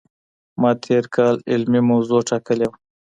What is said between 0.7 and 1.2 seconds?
تېر